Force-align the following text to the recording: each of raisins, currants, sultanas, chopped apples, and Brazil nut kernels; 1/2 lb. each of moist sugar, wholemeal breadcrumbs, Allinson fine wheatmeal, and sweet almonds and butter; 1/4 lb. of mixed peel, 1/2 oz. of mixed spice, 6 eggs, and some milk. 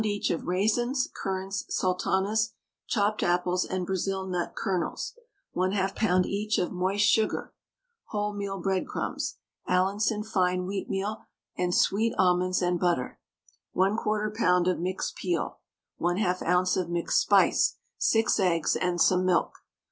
each 0.03 0.31
of 0.31 0.47
raisins, 0.47 1.07
currants, 1.15 1.63
sultanas, 1.69 2.53
chopped 2.87 3.21
apples, 3.21 3.63
and 3.63 3.85
Brazil 3.85 4.25
nut 4.25 4.55
kernels; 4.55 5.13
1/2 5.55 5.95
lb. 5.95 6.25
each 6.25 6.57
of 6.57 6.71
moist 6.71 7.05
sugar, 7.05 7.53
wholemeal 8.11 8.59
breadcrumbs, 8.63 9.35
Allinson 9.67 10.23
fine 10.23 10.65
wheatmeal, 10.65 11.25
and 11.55 11.75
sweet 11.75 12.15
almonds 12.17 12.63
and 12.63 12.79
butter; 12.79 13.19
1/4 13.75 14.35
lb. 14.35 14.71
of 14.71 14.79
mixed 14.79 15.17
peel, 15.17 15.59
1/2 15.99 16.41
oz. 16.47 16.75
of 16.77 16.89
mixed 16.89 17.19
spice, 17.21 17.75
6 17.99 18.39
eggs, 18.39 18.75
and 18.75 18.99
some 18.99 19.23
milk. 19.23 19.53